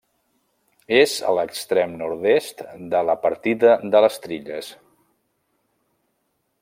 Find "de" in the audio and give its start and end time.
2.95-3.03, 3.97-4.03